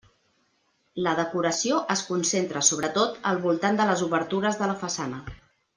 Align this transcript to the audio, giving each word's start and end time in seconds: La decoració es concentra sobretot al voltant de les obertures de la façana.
La 1.07 1.13
decoració 1.19 1.83
es 1.97 2.03
concentra 2.09 2.65
sobretot 2.71 3.21
al 3.33 3.45
voltant 3.47 3.81
de 3.83 3.91
les 3.93 4.05
obertures 4.11 4.63
de 4.63 4.71
la 4.73 4.79
façana. 4.87 5.25